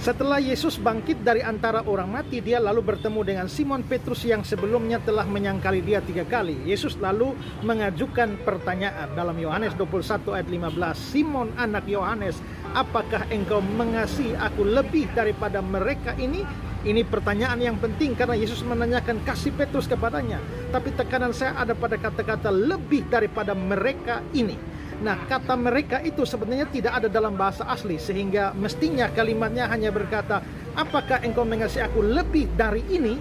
Setelah 0.00 0.40
Yesus 0.40 0.80
bangkit 0.80 1.20
dari 1.20 1.44
antara 1.44 1.84
orang 1.84 2.08
mati, 2.08 2.40
dia 2.40 2.56
lalu 2.56 2.80
bertemu 2.80 3.20
dengan 3.20 3.46
Simon 3.52 3.84
Petrus 3.84 4.24
yang 4.24 4.40
sebelumnya 4.40 4.96
telah 4.96 5.28
menyangkali 5.28 5.84
dia 5.84 6.00
tiga 6.00 6.24
kali. 6.24 6.56
Yesus 6.64 6.96
lalu 6.96 7.36
mengajukan 7.60 8.40
pertanyaan 8.40 9.12
dalam 9.12 9.36
Yohanes 9.36 9.76
21 9.76 10.40
ayat 10.40 10.48
15. 10.48 10.96
Simon 10.96 11.52
anak 11.60 11.84
Yohanes, 11.84 12.40
apakah 12.72 13.28
engkau 13.28 13.60
mengasihi 13.60 14.40
aku 14.40 14.64
lebih 14.64 15.04
daripada 15.12 15.60
mereka 15.60 16.16
ini? 16.16 16.48
Ini 16.80 17.04
pertanyaan 17.04 17.60
yang 17.60 17.76
penting 17.76 18.16
karena 18.16 18.40
Yesus 18.40 18.64
menanyakan 18.64 19.20
kasih 19.20 19.52
Petrus 19.52 19.84
kepadanya. 19.84 20.40
Tapi 20.72 20.96
tekanan 20.96 21.36
saya 21.36 21.60
ada 21.60 21.76
pada 21.76 22.00
kata-kata 22.00 22.48
lebih 22.48 23.04
daripada 23.12 23.52
mereka 23.52 24.24
ini. 24.32 24.79
Nah, 25.00 25.16
kata 25.24 25.56
mereka 25.56 26.04
itu 26.04 26.28
sebenarnya 26.28 26.68
tidak 26.68 26.92
ada 27.00 27.08
dalam 27.08 27.32
bahasa 27.32 27.64
asli 27.64 27.96
sehingga 27.96 28.52
mestinya 28.52 29.08
kalimatnya 29.08 29.64
hanya 29.72 29.88
berkata, 29.88 30.44
"Apakah 30.76 31.24
engkau 31.24 31.48
mengasihi 31.48 31.88
aku 31.88 32.04
lebih 32.04 32.52
dari 32.52 32.84
ini?" 32.92 33.16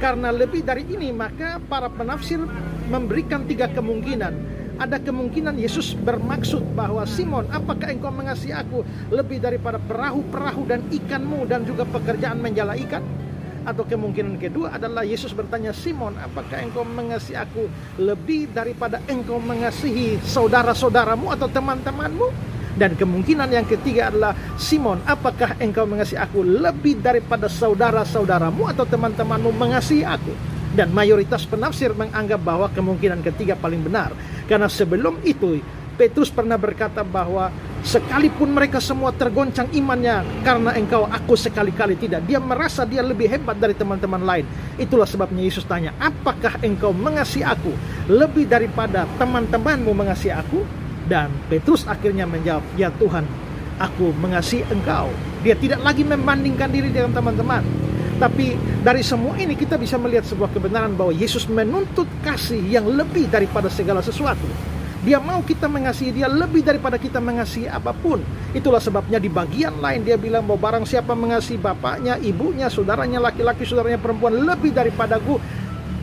Karena 0.00 0.32
lebih 0.32 0.64
dari 0.64 0.88
ini, 0.88 1.12
maka 1.12 1.60
para 1.60 1.92
penafsir 1.92 2.40
memberikan 2.88 3.44
tiga 3.44 3.68
kemungkinan. 3.68 4.32
Ada 4.80 4.96
kemungkinan 4.96 5.60
Yesus 5.60 5.92
bermaksud 5.92 6.72
bahwa 6.72 7.04
Simon, 7.04 7.44
apakah 7.52 7.92
engkau 7.92 8.08
mengasihi 8.08 8.56
aku 8.56 8.80
lebih 9.12 9.44
daripada 9.44 9.76
perahu-perahu 9.76 10.64
dan 10.64 10.88
ikanmu 10.88 11.44
dan 11.44 11.68
juga 11.68 11.84
pekerjaan 11.84 12.40
menjala 12.40 12.80
ikan? 12.88 13.04
Atau 13.60 13.84
kemungkinan 13.84 14.40
kedua 14.40 14.72
adalah 14.72 15.04
Yesus 15.04 15.36
bertanya 15.36 15.76
Simon, 15.76 16.16
apakah 16.16 16.64
engkau 16.64 16.80
mengasihi 16.80 17.36
aku 17.36 17.68
lebih 18.00 18.48
daripada 18.56 19.04
engkau 19.04 19.36
mengasihi 19.36 20.16
saudara-saudaramu 20.24 21.28
atau 21.36 21.44
teman-temanmu? 21.44 22.28
Dan 22.70 22.96
kemungkinan 22.96 23.52
yang 23.52 23.66
ketiga 23.68 24.08
adalah 24.08 24.32
Simon, 24.56 25.04
apakah 25.04 25.60
engkau 25.60 25.84
mengasihi 25.84 26.16
aku 26.16 26.40
lebih 26.40 27.04
daripada 27.04 27.52
saudara-saudaramu 27.52 28.72
atau 28.72 28.88
teman-temanmu 28.88 29.52
mengasihi 29.52 30.08
aku? 30.08 30.32
Dan 30.70 30.94
mayoritas 30.96 31.44
penafsir 31.44 31.92
menganggap 31.92 32.40
bahwa 32.40 32.70
kemungkinan 32.72 33.20
ketiga 33.26 33.58
paling 33.58 33.84
benar. 33.84 34.14
Karena 34.48 34.70
sebelum 34.70 35.20
itu 35.26 35.60
Petrus 36.00 36.32
pernah 36.32 36.56
berkata 36.56 37.04
bahwa 37.04 37.52
sekalipun 37.80 38.52
mereka 38.52 38.78
semua 38.78 39.10
tergoncang 39.12 39.68
imannya 39.72 40.44
karena 40.44 40.76
engkau 40.76 41.08
aku 41.08 41.34
sekali-kali 41.36 41.96
tidak. 41.96 42.24
Dia 42.28 42.38
merasa 42.40 42.84
dia 42.84 43.00
lebih 43.00 43.28
hebat 43.28 43.56
dari 43.56 43.72
teman-teman 43.72 44.20
lain. 44.20 44.44
Itulah 44.76 45.08
sebabnya 45.08 45.42
Yesus 45.44 45.64
tanya, 45.64 45.96
apakah 45.96 46.60
engkau 46.60 46.92
mengasihi 46.92 47.44
aku 47.44 47.72
lebih 48.08 48.48
daripada 48.48 49.08
teman-temanmu 49.16 49.90
mengasihi 49.92 50.34
aku? 50.34 50.62
Dan 51.10 51.32
Petrus 51.50 51.88
akhirnya 51.90 52.22
menjawab, 52.28 52.62
ya 52.78 52.92
Tuhan, 52.94 53.26
aku 53.80 54.12
mengasihi 54.14 54.62
engkau. 54.70 55.10
Dia 55.42 55.56
tidak 55.56 55.80
lagi 55.82 56.04
membandingkan 56.04 56.68
diri 56.70 56.92
dengan 56.92 57.16
teman-teman. 57.16 57.64
Tapi 58.20 58.52
dari 58.84 59.00
semua 59.00 59.32
ini 59.40 59.56
kita 59.56 59.80
bisa 59.80 59.96
melihat 59.96 60.28
sebuah 60.28 60.52
kebenaran 60.52 60.92
bahwa 60.92 61.08
Yesus 61.08 61.48
menuntut 61.48 62.04
kasih 62.20 62.60
yang 62.68 62.84
lebih 62.84 63.32
daripada 63.32 63.72
segala 63.72 64.04
sesuatu. 64.04 64.44
Dia 65.00 65.16
mau 65.16 65.40
kita 65.40 65.64
mengasihi 65.64 66.12
dia 66.12 66.28
lebih 66.28 66.60
daripada 66.60 67.00
kita 67.00 67.24
mengasihi 67.24 67.72
apa 67.72 67.96
pun. 67.96 68.20
Itulah 68.52 68.84
sebabnya 68.84 69.16
di 69.16 69.32
bagian 69.32 69.80
lain 69.80 70.04
dia 70.04 70.20
bilang 70.20 70.44
bahwa 70.44 70.60
barang 70.60 70.84
siapa 70.84 71.16
mengasihi 71.16 71.56
bapaknya, 71.56 72.20
ibunya, 72.20 72.68
saudaranya 72.68 73.16
laki-laki, 73.16 73.64
saudaranya 73.64 73.96
perempuan 73.96 74.44
lebih 74.44 74.76
daripadaku, 74.76 75.40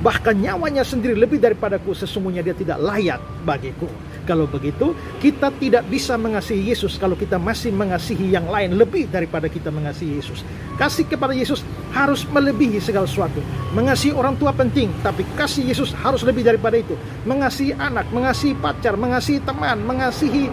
bahkan 0.02 0.34
nyawanya 0.34 0.81
sendiri 0.81 1.14
lebih 1.14 1.38
daripadaku, 1.38 1.94
sesungguhnya 1.94 2.42
dia 2.42 2.58
tidak 2.58 2.81
layak 2.81 3.22
bagiku. 3.45 3.86
Kalau 4.28 4.44
begitu, 4.44 4.92
kita 5.23 5.47
tidak 5.56 5.88
bisa 5.88 6.20
mengasihi 6.20 6.67
Yesus 6.67 7.00
kalau 7.00 7.16
kita 7.16 7.39
masih 7.39 7.72
mengasihi 7.72 8.28
yang 8.36 8.44
lain 8.52 8.75
lebih 8.75 9.08
daripada 9.08 9.47
kita 9.47 9.72
mengasihi 9.72 10.19
Yesus. 10.19 10.44
Kasih 10.75 11.08
kepada 11.08 11.31
Yesus 11.31 11.64
harus 11.95 12.28
melebihi 12.28 12.84
segala 12.84 13.08
sesuatu. 13.08 13.39
Mengasihi 13.72 14.11
orang 14.11 14.36
tua 14.36 14.52
penting, 14.52 14.92
tapi 15.00 15.23
kasih 15.39 15.64
Yesus 15.72 15.95
harus 15.95 16.28
lebih 16.28 16.44
daripada 16.44 16.75
itu. 16.75 17.00
Mengasihi 17.23 17.72
anak, 17.79 18.12
mengasihi 18.12 18.51
pacar, 18.59 19.00
mengasihi 19.00 19.40
teman, 19.47 19.79
mengasihi 19.88 20.51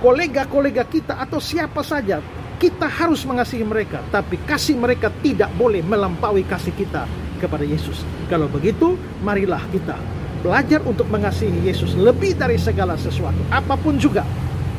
kolega-kolega 0.00 0.88
kita 0.88 1.20
atau 1.20 1.36
siapa 1.36 1.84
saja. 1.84 2.24
Kita 2.56 2.88
harus 2.88 3.24
mengasihi 3.28 3.64
mereka, 3.64 4.00
tapi 4.08 4.40
kasih 4.48 4.80
mereka 4.80 5.12
tidak 5.20 5.52
boleh 5.60 5.84
melampaui 5.84 6.44
kasih 6.48 6.72
kita 6.72 7.04
kepada 7.36 7.64
Yesus. 7.68 8.00
Kalau 8.32 8.48
begitu, 8.48 8.96
marilah 9.24 9.64
kita 9.72 10.19
belajar 10.40 10.80
untuk 10.88 11.06
mengasihi 11.12 11.64
Yesus 11.64 11.96
lebih 11.96 12.36
dari 12.36 12.56
segala 12.56 12.96
sesuatu, 12.96 13.40
apa 13.52 13.76
pun 13.76 14.00
juga 14.00 14.24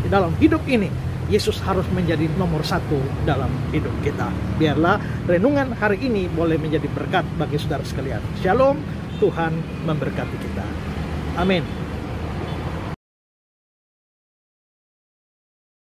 di 0.02 0.10
dalam 0.10 0.34
hidup 0.38 0.62
ini. 0.70 0.90
Yesus 1.32 1.64
harus 1.64 1.88
menjadi 1.96 2.28
nomor 2.36 2.60
satu 2.60 3.00
dalam 3.24 3.48
hidup 3.72 3.94
kita. 4.04 4.28
Biarlah 4.60 5.00
renungan 5.32 5.72
hari 5.80 6.04
ini 6.04 6.28
boleh 6.28 6.60
menjadi 6.60 6.92
berkat 6.92 7.24
bagi 7.40 7.56
saudara 7.56 7.88
sekalian. 7.88 8.20
Shalom, 8.44 8.76
Tuhan 9.24 9.56
memberkati 9.88 10.38
kita. 10.44 10.66
Amin. 11.40 11.81